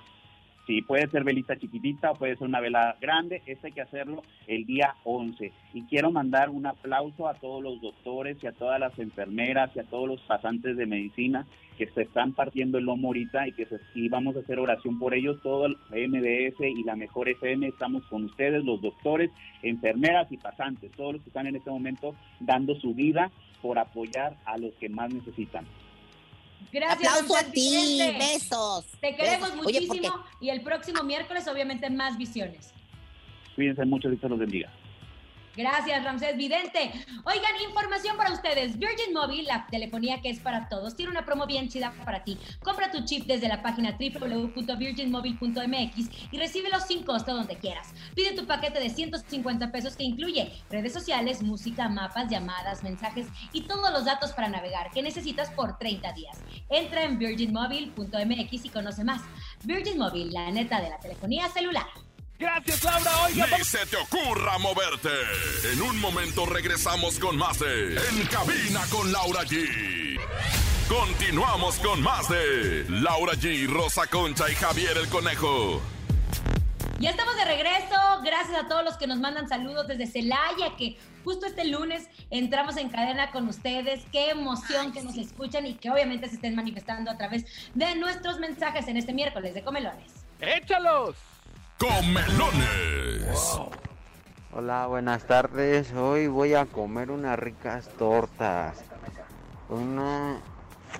[0.67, 3.41] Sí, puede ser velita chiquitita o puede ser una vela grande.
[3.45, 5.53] Este hay que hacerlo el día 11.
[5.73, 9.79] Y quiero mandar un aplauso a todos los doctores y a todas las enfermeras y
[9.79, 13.65] a todos los pasantes de medicina que se están partiendo el lomo ahorita y que
[13.65, 15.39] se, vamos a hacer oración por ellos.
[15.41, 20.91] Todo el MDS y la Mejor FM estamos con ustedes, los doctores, enfermeras y pasantes,
[20.97, 24.89] todos los que están en este momento dando su vida por apoyar a los que
[24.89, 25.65] más necesitan.
[26.71, 27.13] Gracias.
[27.13, 28.85] Aplauso a ti, besos.
[28.99, 29.63] Te queremos Besos.
[29.63, 32.73] Muchísimo y el próximo miércoles, obviamente, más visiones.
[33.55, 34.71] Cuídense mucho, Dios los bendiga.
[35.57, 36.91] Gracias, Ramsés Vidente.
[37.23, 38.77] Oigan, información para ustedes.
[38.77, 42.37] Virgin Mobile, la telefonía que es para todos, tiene una promo bien chida para ti.
[42.63, 47.91] Compra tu chip desde la página www.virginmobile.mx y recíbelo sin costo donde quieras.
[48.13, 53.61] Pide tu paquete de 150 pesos que incluye redes sociales, música, mapas, llamadas, mensajes y
[53.61, 56.37] todos los datos para navegar que necesitas por 30 días.
[56.69, 59.23] Entra en virginmobile.mx y conoce más.
[59.63, 61.87] Virgin Mobile, la neta de la telefonía celular.
[62.39, 63.11] Gracias, Laura.
[63.25, 65.09] Oiga, Ni se te ocurra moverte.
[65.73, 70.19] En un momento regresamos con más de En Cabina con Laura G.
[70.87, 75.81] Continuamos con más de Laura G, Rosa Concha y Javier el Conejo.
[76.99, 77.95] Ya estamos de regreso.
[78.23, 82.77] Gracias a todos los que nos mandan saludos desde Celaya, que justo este lunes entramos
[82.77, 84.03] en cadena con ustedes.
[84.11, 87.45] Qué emoción que nos escuchan y que obviamente se estén manifestando a través
[87.75, 90.11] de nuestros mensajes en este miércoles de Comelones.
[90.39, 91.15] ¡Échalos!
[91.77, 93.59] Comelones.
[94.51, 95.93] Hola, buenas tardes.
[95.93, 98.83] Hoy voy a comer unas ricas tortas.
[99.69, 100.41] Una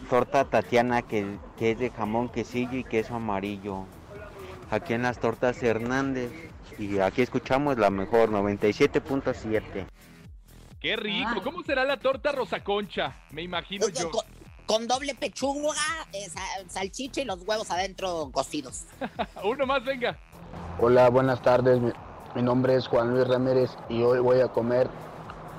[0.10, 3.86] torta Tatiana que, que es de jamón, quesillo y queso amarillo.
[4.70, 6.32] Aquí en las tortas Hernández.
[6.78, 9.88] Y aquí escuchamos la mejor, 97.7.
[10.80, 11.30] ¡Qué rico!
[11.34, 11.42] Ay.
[11.42, 13.16] ¿Cómo será la torta Rosa Concha?
[13.32, 14.12] Me imagino yo.
[14.12, 14.26] Con,
[14.68, 15.74] con doble pechuga,
[16.14, 18.84] eh, sa- salchicha y los huevos adentro cocidos.
[19.44, 20.20] Uno más, venga.
[20.80, 21.82] Hola, buenas tardes.
[21.82, 21.92] Mi,
[22.36, 24.88] mi nombre es Juan Luis Ramírez y hoy voy a comer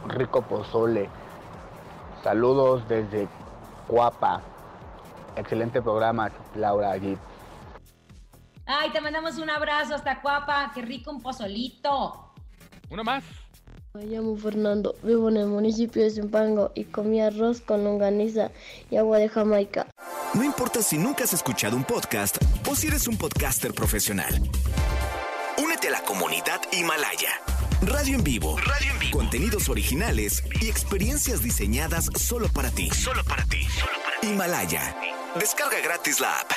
[0.07, 1.11] rico pozole.
[2.23, 3.27] Saludos desde
[3.89, 4.43] Cuapa.
[5.35, 7.19] Excelente programa, Laura allí.
[8.65, 10.71] Ay, te mandamos un abrazo hasta Cuapa.
[10.73, 12.33] Qué rico un pozolito.
[12.89, 13.25] Uno más.
[13.95, 18.51] Me llamo Fernando, vivo en el municipio de Zumpango y comí arroz con longaniza
[18.89, 19.89] y agua de Jamaica.
[20.35, 22.37] No importa si nunca has escuchado un podcast
[22.71, 24.41] o si eres un podcaster profesional.
[25.99, 27.31] La comunidad Himalaya.
[27.83, 28.57] Radio en vivo.
[28.59, 29.19] Radio en vivo.
[29.19, 32.89] Contenidos originales y experiencias diseñadas solo para ti.
[32.91, 33.67] Solo para ti.
[34.23, 34.95] Himalaya.
[35.35, 36.53] Descarga gratis la app.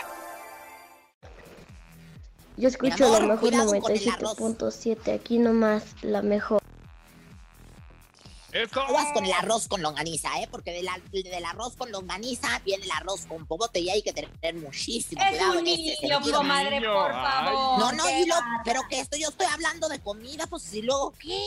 [2.55, 4.37] Yo escucho amor, la mejor cuidado con el arroz.
[4.37, 6.60] 97.7, aquí nomás la mejor.
[8.81, 10.47] Aguas con el arroz con longaniza, ¿eh?
[10.51, 14.13] Porque del, ar- del arroz con longaniza viene el arroz con popote y hay que
[14.13, 16.37] tener muchísimo Es cuidado un en ese niño, sentido.
[16.37, 17.79] comadre, por favor.
[17.79, 18.35] No, no, y lo,
[18.65, 21.39] pero que esto yo estoy hablando de comida, pues y luego, ¿qué?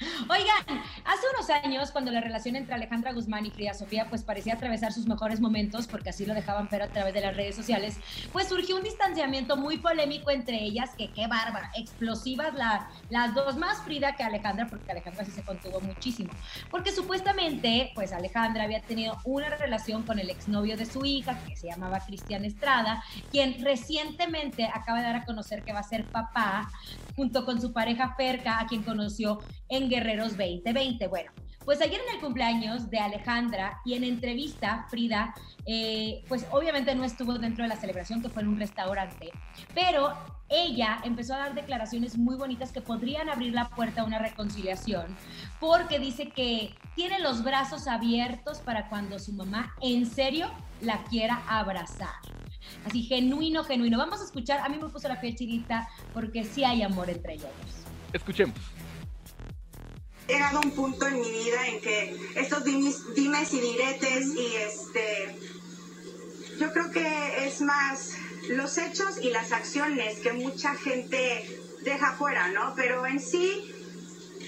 [0.00, 4.54] Oigan, hace unos años, cuando la relación entre Alejandra Guzmán y Frida Sofía pues parecía
[4.54, 7.96] atravesar sus mejores momentos, porque así lo dejaban ver a través de las redes sociales,
[8.32, 13.56] pues surgió un distanciamiento muy polémico entre ellas, que qué bárbara, explosivas la- las dos,
[13.56, 16.30] más Frida que Alejandra, porque Alejandra sí se contuvo muchísimo.
[16.70, 21.56] Porque supuestamente, pues Alejandra había tenido una relación con el exnovio de su hija, que
[21.56, 26.04] se llamaba Cristian Estrada, quien recientemente acaba de dar a conocer que va a ser
[26.04, 26.70] papá,
[27.16, 29.40] junto con su pareja Ferca, a quien conoció
[29.88, 31.06] Guerreros 2020.
[31.08, 31.30] Bueno,
[31.64, 35.34] pues ayer en el cumpleaños de Alejandra y en entrevista, Frida,
[35.66, 39.30] eh, pues obviamente no estuvo dentro de la celebración, que fue en un restaurante,
[39.74, 40.14] pero
[40.48, 45.14] ella empezó a dar declaraciones muy bonitas que podrían abrir la puerta a una reconciliación,
[45.60, 51.42] porque dice que tiene los brazos abiertos para cuando su mamá en serio la quiera
[51.48, 52.14] abrazar.
[52.86, 53.98] Así, genuino, genuino.
[53.98, 57.34] Vamos a escuchar, a mí me puso la piel chinita porque sí hay amor entre
[57.34, 57.50] ellos.
[58.12, 58.56] Escuchemos.
[60.28, 64.56] Llegado a un punto en mi vida en que estos dimes, dimes y diretes y
[64.56, 65.38] este
[66.58, 68.14] yo creo que es más
[68.48, 71.48] los hechos y las acciones que mucha gente
[71.82, 72.74] deja fuera, ¿no?
[72.74, 73.72] Pero en sí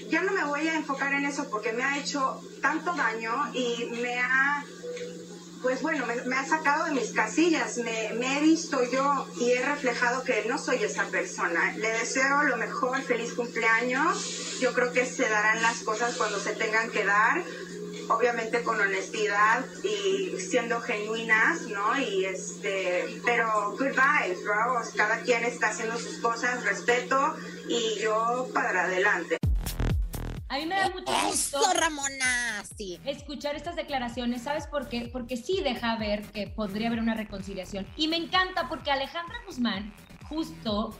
[0.09, 3.85] yo no me voy a enfocar en eso porque me ha hecho tanto daño y
[4.01, 4.63] me ha
[5.61, 9.63] pues bueno, me, ha sacado de mis casillas, me, me he visto yo y he
[9.63, 11.73] reflejado que no soy esa persona.
[11.77, 14.59] Le deseo lo mejor, feliz cumpleaños.
[14.59, 17.43] Yo creo que se darán las cosas cuando se tengan que dar,
[18.09, 21.97] obviamente con honestidad y siendo genuinas, ¿no?
[21.99, 24.81] Y este, pero good vibes, bro.
[24.95, 27.35] Cada quien está haciendo sus cosas, respeto
[27.67, 29.40] y yo para adelante.
[30.51, 31.61] A mí me da mucho gusto.
[31.61, 32.99] Eso, Ramona, sí.
[33.05, 35.09] Escuchar estas declaraciones, ¿sabes por qué?
[35.09, 37.87] Porque sí deja ver que podría haber una reconciliación.
[37.95, 39.93] Y me encanta porque Alejandra Guzmán
[40.27, 40.93] justo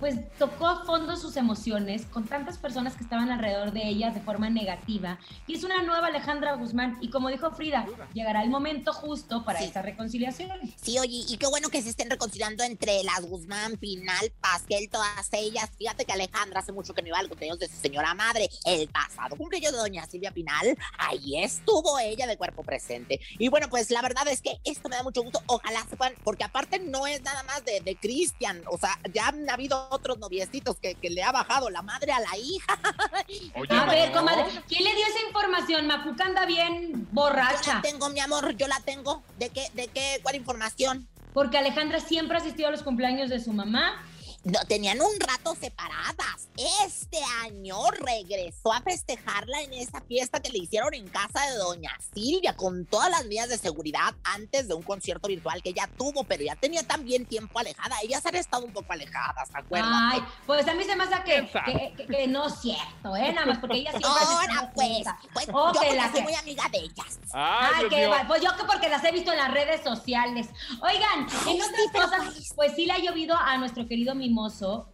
[0.00, 4.20] pues tocó a fondo sus emociones con tantas personas que estaban alrededor de ella de
[4.20, 5.18] forma negativa.
[5.46, 6.98] Y es una nueva Alejandra Guzmán.
[7.00, 10.50] Y como dijo Frida, llegará el momento justo para esta reconciliación.
[10.80, 15.28] Sí, oye, y qué bueno que se estén reconciliando entre las Guzmán, Pinal, Pasquel, todas
[15.32, 15.70] ellas.
[15.78, 18.48] Fíjate que Alejandra hace mucho que no iba al cumpleaños de su señora madre.
[18.64, 23.20] El pasado cumpleaños de doña Silvia Pinal, ahí estuvo ella de cuerpo presente.
[23.38, 25.42] Y bueno, pues la verdad es que esto me da mucho gusto.
[25.46, 28.62] Ojalá se puedan, porque aparte no es nada más de, de Cristian.
[28.70, 32.20] O sea, ya han habido otros noviecitos que, que le ha bajado la madre a
[32.20, 32.78] la hija.
[33.70, 35.86] a ver, comadre, ¿quién le dio esa información?
[35.86, 37.74] Macuca anda bien Yo borracha.
[37.74, 39.22] la tengo, mi amor, yo la tengo.
[39.38, 41.08] ¿De qué, de qué, cuál información?
[41.32, 44.04] Porque Alejandra siempre asistió a los cumpleaños de su mamá.
[44.44, 46.48] No, tenían un rato separadas.
[46.84, 51.90] Este año regresó a festejarla en esa fiesta que le hicieron en casa de Doña
[52.14, 56.24] Silvia, con todas las medidas de seguridad antes de un concierto virtual que ella tuvo,
[56.24, 57.96] pero ya tenía también tiempo alejada.
[58.02, 59.90] Ellas han estado un poco alejadas, ¿te acuerdas?
[60.12, 63.32] Ay, pues a mí se me hace que, que, que- que no es cierto, ¿eh?
[63.32, 66.34] Nada más porque ella siempre Ahora, pues, pues Oh, yo que porque la soy muy
[66.34, 67.18] amiga de ellas.
[67.32, 70.48] Ay, qué va- Pues yo que porque las he visto en las redes sociales.
[70.82, 74.14] Oigan, en otras cosas, pues sí le ha llovido a nuestro querido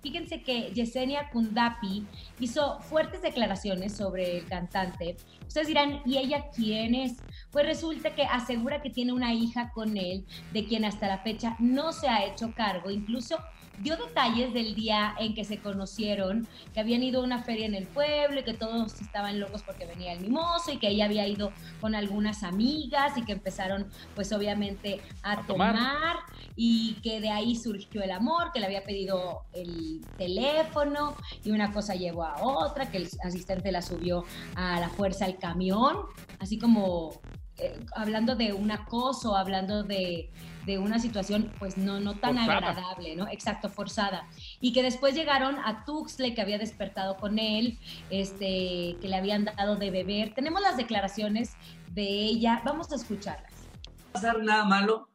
[0.03, 2.07] Fíjense que Yesenia Kundapi
[2.41, 5.17] hizo fuertes declaraciones sobre el cantante.
[5.47, 7.17] Ustedes dirán, ¿y ella quién es?
[7.51, 11.57] Pues resulta que asegura que tiene una hija con él, de quien hasta la fecha
[11.59, 12.91] no se ha hecho cargo.
[12.91, 13.39] Incluso
[13.79, 17.75] dio detalles del día en que se conocieron, que habían ido a una feria en
[17.75, 21.27] el pueblo y que todos estaban locos porque venía el mimoso y que ella había
[21.27, 25.75] ido con algunas amigas y que empezaron pues obviamente a, tomar.
[25.75, 26.17] tomar.
[26.57, 31.73] y que de ahí surgió el amor, que le había pedido el teléfono y una
[31.73, 35.97] cosa llevó a otra, que el asistente la subió a la fuerza al camión,
[36.39, 37.21] así como
[37.61, 40.31] eh, hablando de un acoso, hablando de,
[40.67, 42.57] de una situación pues no, no tan Forzada.
[42.71, 43.29] agradable, ¿no?
[43.29, 44.27] Exacto, forzada.
[44.61, 47.79] Y que después llegaron a Tuxtla, que había despertado con él,
[48.11, 50.35] este, que le habían dado de beber.
[50.35, 51.55] Tenemos las declaraciones
[51.93, 52.63] de ella.
[52.65, 53.53] Vamos a escucharlas.
[53.53, 55.09] No va a pasar nada malo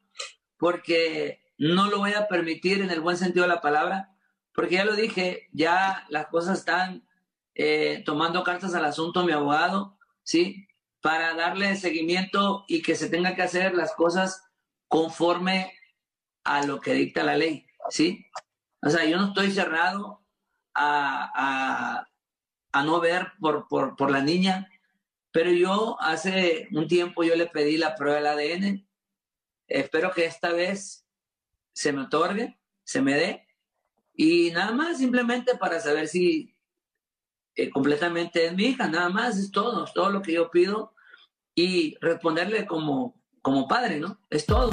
[0.58, 4.15] porque no lo voy a permitir en el buen sentido de la palabra,
[4.53, 7.05] porque ya lo dije, ya las cosas están
[7.53, 10.67] eh, tomando cartas al asunto mi abogado, ¿sí?
[11.05, 14.41] Para darle seguimiento y que se tenga que hacer las cosas
[14.87, 15.71] conforme
[16.43, 18.25] a lo que dicta la ley, ¿sí?
[18.81, 20.25] O sea, yo no estoy cerrado
[20.73, 22.07] a, a,
[22.71, 24.67] a no ver por, por, por la niña,
[25.31, 28.89] pero yo hace un tiempo yo le pedí la prueba del ADN.
[29.67, 31.05] Espero que esta vez
[31.71, 33.47] se me otorgue, se me dé.
[34.15, 36.55] Y nada más, simplemente para saber si
[37.55, 40.94] eh, completamente es mi hija, nada más, es todo, es todo lo que yo pido.
[41.55, 44.19] Y responderle como, como padre, ¿no?
[44.29, 44.71] Es todo.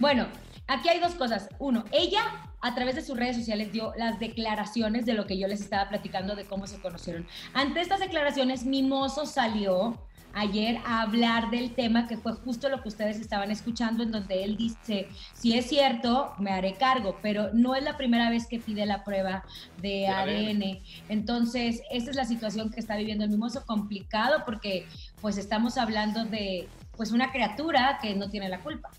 [0.00, 0.26] Bueno,
[0.66, 1.48] aquí hay dos cosas.
[1.58, 5.46] Uno, ella a través de sus redes sociales dio las declaraciones de lo que yo
[5.48, 7.26] les estaba platicando de cómo se conocieron.
[7.54, 9.98] Ante estas declaraciones, Mimoso salió
[10.36, 14.44] ayer a hablar del tema que fue justo lo que ustedes estaban escuchando, en donde
[14.44, 18.58] él dice, si es cierto, me haré cargo, pero no es la primera vez que
[18.58, 19.44] pide la prueba
[19.80, 20.82] de ADN.
[21.08, 24.86] Entonces, esta es la situación que está viviendo el mimoso, complicado porque
[25.26, 28.92] pues estamos hablando de pues una criatura que no tiene la culpa.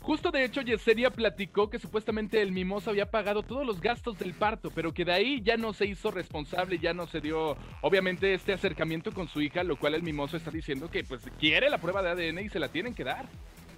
[0.00, 4.32] Justo de hecho, Yesenia platicó que supuestamente el mimoso había pagado todos los gastos del
[4.32, 8.32] parto, pero que de ahí ya no se hizo responsable, ya no se dio, obviamente,
[8.32, 11.76] este acercamiento con su hija, lo cual el mimoso está diciendo que pues quiere la
[11.76, 13.26] prueba de ADN y se la tienen que dar.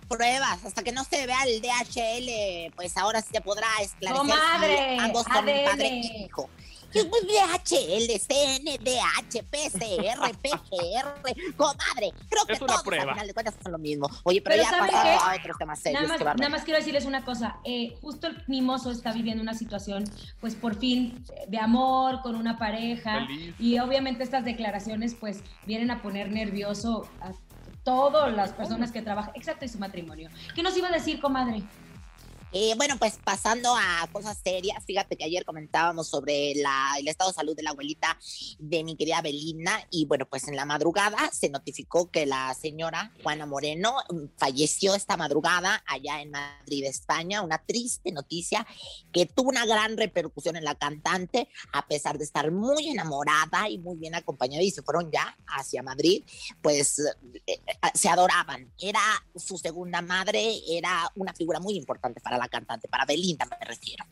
[0.09, 4.77] Pruebas, hasta que no se vea el DHL, pues ahora sí se podrá esclarecer Comadre,
[4.77, 5.65] si ambos son ADN.
[5.65, 6.49] padre e hijo.
[7.05, 12.13] DHL, CNDH, PCR, PGR, comadre.
[12.29, 13.05] Creo que Es una todos prueba.
[13.05, 14.09] al final de cuentas son lo mismo.
[14.25, 14.71] Oye, pero, Pero ya
[15.79, 16.03] serios.
[16.03, 20.05] Nada más, nada quiero decirles una cosa, eh, justo el mimoso está viviendo una situación,
[20.41, 23.55] pues por fin, de amor, con una pareja, Feliz.
[23.59, 27.33] y obviamente estas declaraciones pues vienen a poner nervioso a
[27.85, 30.29] todas las personas que trabajan, exacto, y su matrimonio.
[30.55, 31.63] ¿Qué nos iba a decir, comadre?
[32.53, 37.31] Eh, bueno, pues pasando a cosas serias, fíjate que ayer comentábamos sobre la- el estado
[37.31, 38.19] de salud de la abuelita
[38.59, 43.13] de mi querida Belinda y bueno, pues en la madrugada se notificó que la señora
[43.23, 48.67] Juana Moreno mm, falleció esta madrugada allá en Madrid, España, una triste noticia
[49.13, 53.77] que tuvo una gran repercusión en la cantante a pesar de estar muy enamorada y
[53.79, 56.25] muy bien acompañada y se fueron ya hacia Madrid,
[56.63, 57.13] pues eh,
[57.47, 57.61] eh,
[57.93, 59.03] se adoraban, era
[59.35, 64.05] su segunda madre, era una figura muy importante para la cantante, para Belinda me refiero.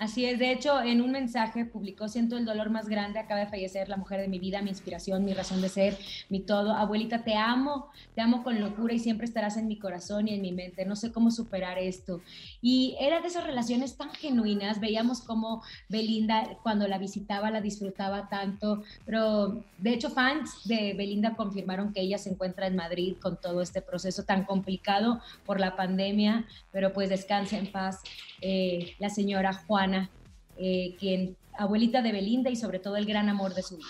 [0.00, 3.48] Así es, de hecho, en un mensaje publicó, siento el dolor más grande, acaba de
[3.48, 5.98] fallecer la mujer de mi vida, mi inspiración, mi razón de ser,
[6.30, 6.72] mi todo.
[6.72, 10.40] Abuelita, te amo, te amo con locura y siempre estarás en mi corazón y en
[10.40, 10.86] mi mente.
[10.86, 12.22] No sé cómo superar esto.
[12.62, 18.30] Y era de esas relaciones tan genuinas, veíamos cómo Belinda cuando la visitaba la disfrutaba
[18.30, 23.38] tanto, pero de hecho fans de Belinda confirmaron que ella se encuentra en Madrid con
[23.38, 28.00] todo este proceso tan complicado por la pandemia, pero pues descansa en paz
[28.40, 30.10] eh, la señora Juana,
[30.56, 33.88] eh, quien abuelita de Belinda y sobre todo el gran amor de su vida.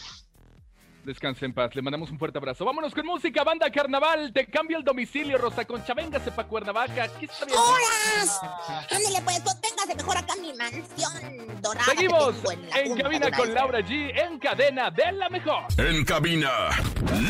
[1.05, 2.65] Descanse en paz, le mandamos un fuerte abrazo.
[2.65, 4.33] Vámonos con música, banda carnaval.
[4.35, 5.95] Te cambio el domicilio, Rosa Concha.
[5.95, 7.05] Véngase pa' Cuernavaca.
[7.05, 7.59] Aquí está bien.
[7.59, 8.87] ¡Hola!
[8.91, 11.85] Ándale, pues, véngase mejor acá a mi mansión dorada.
[11.87, 14.13] que Seguimos tengo en la en cabina con Laura G.
[14.15, 15.65] En cadena de la mejor.
[15.79, 16.51] En cabina,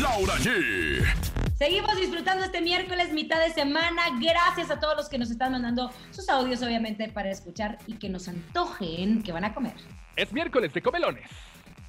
[0.01, 1.40] Laura G.
[1.61, 4.01] Seguimos disfrutando este miércoles, mitad de semana.
[4.19, 8.09] Gracias a todos los que nos están mandando sus audios, obviamente, para escuchar y que
[8.09, 9.75] nos antojen que van a comer.
[10.15, 11.29] Es miércoles de comelones.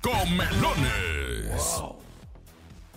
[0.03, 1.83] Comelones.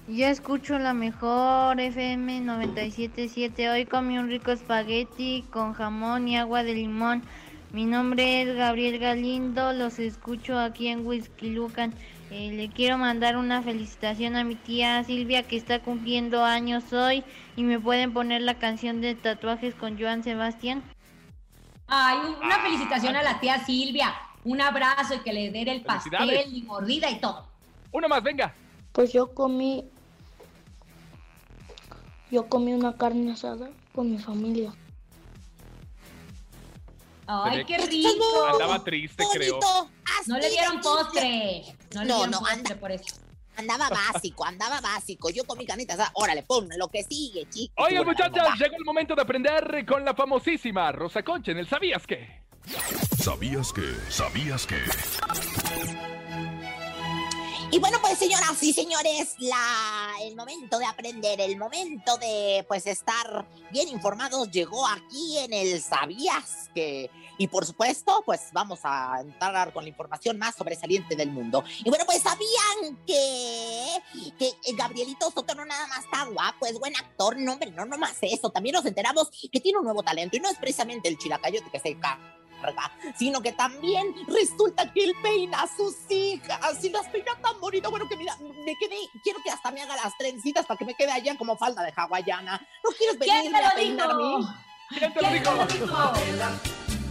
[0.09, 3.69] Yo escucho la mejor FM 977.
[3.69, 7.23] Hoy comí un rico espagueti con jamón y agua de limón.
[7.71, 9.71] Mi nombre es Gabriel Galindo.
[9.71, 11.93] Los escucho aquí en Whisky Lucan.
[12.37, 17.23] Eh, le quiero mandar una felicitación a mi tía Silvia que está cumpliendo años hoy.
[17.55, 20.83] Y me pueden poner la canción de tatuajes con Joan Sebastián.
[21.87, 24.13] Ay, una felicitación a la tía Silvia.
[24.43, 27.47] Un abrazo y que le den el pastel y mordida y todo.
[27.93, 28.53] Uno más, venga.
[28.91, 29.85] Pues yo comí.
[32.31, 34.73] Yo comí una carne asada con mi familia.
[37.27, 38.45] Ay, qué rico.
[38.51, 39.59] Andaba triste, creo.
[40.27, 41.63] No le dieron postre.
[41.93, 43.15] No le No, dieron no, postre anda- por eso.
[43.57, 45.29] Andaba básico, andaba básico.
[45.29, 47.85] Yo con mi canita, órale, pon lo que sigue, chicos.
[47.87, 52.05] Oigan, muchachas, llegó el momento de aprender con la famosísima Rosa Concha en el ¿Sabías
[52.05, 52.41] qué?
[53.17, 53.93] ¿Sabías que?
[54.09, 54.81] ¿Sabías que?
[57.75, 62.87] Y bueno, pues señoras y señores, la, el momento de aprender, el momento de pues
[62.87, 67.11] estar bien informados llegó aquí en el ¿Sabías que?
[67.37, 71.65] Y por supuesto, pues vamos a entrar con la información más sobresaliente del mundo.
[71.83, 74.01] Y bueno, pues sabían que
[74.39, 77.97] que Gabrielito Soto no nada más está guapo, es buen actor, no, hombre, no, no
[77.97, 78.51] más eso.
[78.51, 81.79] También nos enteramos que tiene un nuevo talento y no es precisamente el chilacayote que
[81.81, 81.89] se
[83.17, 87.89] sino que también resulta que él peina a sus hijas y las peina tan bonito.
[87.89, 90.95] Bueno, que mira, me quedé, quiero que hasta me haga las trencitas para que me
[90.95, 92.65] quede allá como falda de hawaiana.
[92.83, 94.23] ¿No quieres ¿Quién venirme te lo a peinarme?
[94.23, 94.53] dijo?
[94.89, 96.13] ¿Quién te lo ¿Quién te lo dijo?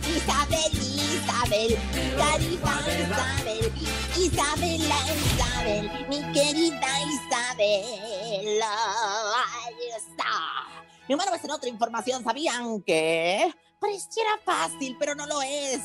[0.05, 1.79] Isabel, Isabel,
[2.17, 3.73] carita Isabel,
[4.17, 8.61] Isabela, Isabel, mi querida Isabel.
[8.63, 10.67] Ahí está.
[11.09, 13.53] Y bueno, pues en otra información, ¿sabían que?
[13.85, 15.83] Pareciera fácil, pero no lo es.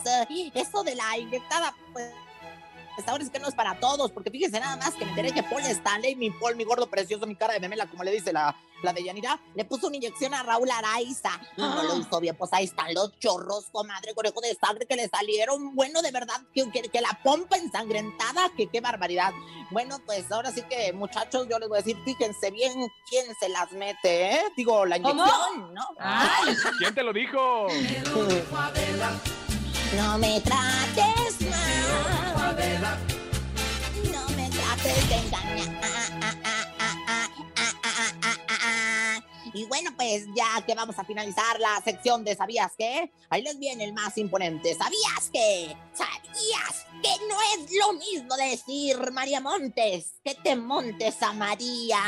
[0.53, 2.13] Eso de la inyectada, pues.
[3.07, 5.43] Ahora es que no es para todos, porque fíjense nada más que me enteré que
[5.43, 8.55] Paul Stanley, mi Paul, mi gordo precioso, mi cara de memela, como le dice la,
[8.83, 12.35] la de Yanira, le puso una inyección a Raúl Araiza y no lo hizo bien.
[12.35, 15.75] Pues ahí están los chorros, comadre, conejo de sangre que le salieron.
[15.75, 19.31] Bueno, de verdad, que, que, que la pompa ensangrentada, que qué barbaridad.
[19.71, 22.73] Bueno, pues ahora sí que, muchachos, yo les voy a decir, fíjense bien
[23.09, 24.41] quién se las mete, ¿eh?
[24.57, 25.23] Digo, la ¿Cómo?
[25.23, 25.83] inyección, ¿no?
[25.99, 27.67] Ay, ¿Quién te lo dijo?
[29.95, 31.39] No me trates
[39.53, 43.11] Y bueno, pues ya que vamos a finalizar la sección de ¿Sabías qué?
[43.29, 44.73] Ahí les viene el más imponente.
[44.75, 45.75] ¿Sabías qué?
[45.93, 51.99] ¿Sabías que no es lo mismo decir María Montes que te montes a María?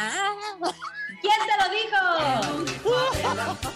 [1.22, 2.02] ¿Quién te lo dijo?
[3.14, 3.76] Es para misa,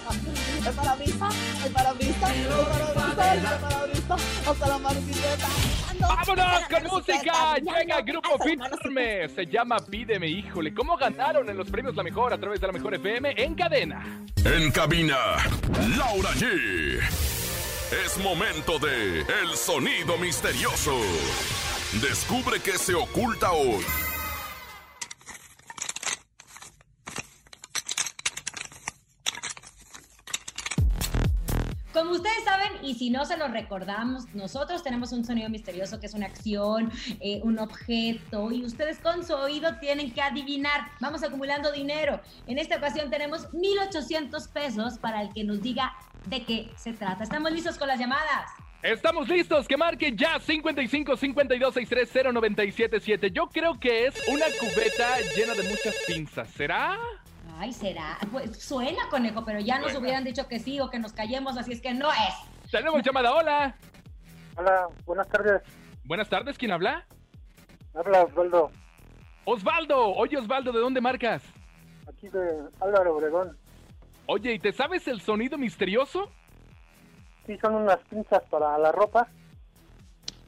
[0.65, 1.29] es para misa,
[1.65, 4.15] es para misa, es para misa.
[4.47, 4.77] Hasta la.
[5.99, 7.55] ¡Vámonos con música!
[7.57, 9.29] Llega Grupo Firme.
[9.29, 10.73] Se llama Pídeme, híjole.
[10.73, 14.25] ¿Cómo ganaron en los premios La Mejor a través de La Mejor FM en cadena?
[14.43, 15.17] En cabina,
[15.97, 17.34] Laura G.
[18.03, 20.97] Es momento de El Sonido Misterioso.
[22.01, 23.85] Descubre qué se oculta hoy.
[31.93, 36.07] Como ustedes saben, y si no se lo recordamos, nosotros tenemos un sonido misterioso que
[36.07, 36.91] es una acción,
[37.21, 40.91] eh, un objeto, y ustedes con su oído tienen que adivinar.
[40.99, 42.19] Vamos acumulando dinero.
[42.47, 45.93] En esta ocasión tenemos 1,800 pesos para el que nos diga
[46.25, 47.23] de qué se trata.
[47.23, 48.51] ¿Estamos listos con las llamadas?
[48.81, 53.31] Estamos listos, que marquen ya 55 52 630 977.
[53.31, 56.49] Yo creo que es una cubeta llena de muchas pinzas.
[56.49, 56.97] ¿Será?
[57.57, 58.17] Ay, será.
[58.31, 61.71] Pues suena, conejo, pero ya nos hubieran dicho que sí o que nos callemos, así
[61.71, 62.69] es que no es.
[62.71, 63.75] Tenemos llamada, hola.
[64.57, 65.61] Hola, buenas tardes.
[66.03, 67.05] Buenas tardes, ¿quién habla?
[67.95, 68.71] Habla Osvaldo,
[69.45, 70.13] Osvaldo.
[70.15, 71.41] Oye, Osvaldo, ¿de dónde marcas?
[72.07, 73.57] aquí de Álvaro Obregón.
[74.27, 76.29] Oye, ¿y te sabes el sonido misterioso?
[77.45, 79.27] Sí, son unas pinzas para la ropa.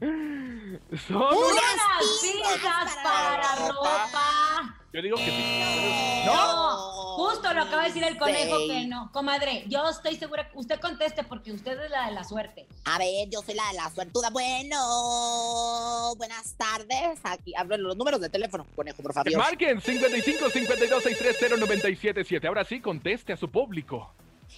[0.00, 4.74] Son ¡Unas pinzas para ropa!
[4.92, 6.22] Yo digo que sí.
[6.24, 8.68] No, justo lo acaba de decir el conejo Sí.
[8.68, 9.10] que no.
[9.12, 12.66] Comadre, yo estoy segura que usted conteste porque usted es la de la suerte.
[12.84, 14.30] A ver, yo soy la de la suertuda.
[14.30, 17.18] Bueno, buenas tardes.
[17.24, 19.36] Aquí hablo los números de teléfono, conejo, por favor.
[19.36, 22.46] Marquen 55 52 630 977.
[22.48, 24.12] Ahora sí, conteste a su público.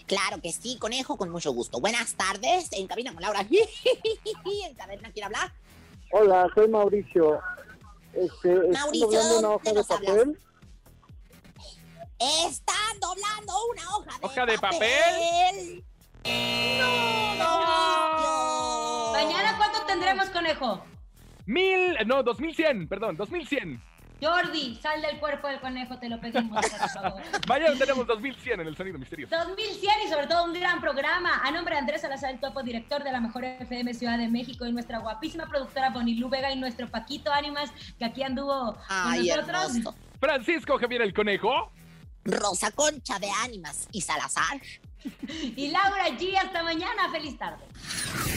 [0.06, 1.80] Claro que sí, conejo, con mucho gusto.
[1.80, 2.68] Buenas tardes.
[2.72, 3.40] En cabina con Laura.
[3.50, 5.52] en cadena, ¿quiere hablar?
[6.12, 7.40] Hola, soy Mauricio.
[8.12, 9.86] Este, estoy Mauricio, doblando una hoja ¿de hablas?
[9.86, 10.38] papel.
[12.18, 15.84] Están doblando una hoja de ¿Hoja de papel?
[16.78, 19.12] No, Mauricio.
[19.12, 20.84] ¿Mañana cuánto tendremos, conejo?
[21.46, 23.82] Mil, no, 2100, perdón, 2100.
[24.20, 27.22] Jordi, sal del cuerpo del conejo, te lo pedimos, por favor.
[27.48, 29.34] Mañana tenemos 2100 en el sonido misterioso.
[29.36, 31.40] 2100 y sobre todo un gran programa.
[31.44, 34.66] A nombre de Andrés Salazar, el topo director de la mejor FM Ciudad de México
[34.66, 39.38] y nuestra guapísima productora Bonilú Vega y nuestro Paquito Ánimas, que aquí anduvo Ay, con
[39.38, 39.76] nosotros.
[39.76, 39.94] hermoso.
[40.20, 41.72] Francisco Javier el Conejo.
[42.24, 44.60] Rosa Concha de Ánimas y Salazar.
[45.56, 47.10] Y Laura G, hasta mañana.
[47.10, 47.64] Feliz tarde.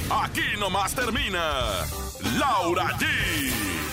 [0.09, 1.41] Aquí nomás termina
[2.39, 3.05] Laura G,